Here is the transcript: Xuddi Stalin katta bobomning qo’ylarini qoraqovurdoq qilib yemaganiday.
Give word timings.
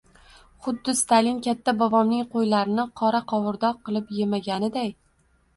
Xuddi 0.67 0.95
Stalin 1.01 1.41
katta 1.49 1.75
bobomning 1.83 2.25
qo’ylarini 2.31 2.87
qoraqovurdoq 3.03 3.85
qilib 3.91 4.11
yemaganiday. 4.23 4.91